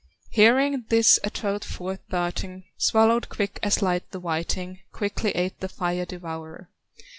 "Hearing 0.31 0.85
this 0.89 1.19
a 1.23 1.29
trout 1.29 1.63
forth 1.63 1.99
darting, 2.09 2.63
Swallowed 2.75 3.29
quick 3.29 3.59
as 3.61 3.83
light 3.83 4.09
the 4.09 4.19
whiting, 4.19 4.79
Quickly 4.91 5.29
ate 5.35 5.59
the 5.59 5.69
fire 5.69 6.05
devourer. 6.05 6.69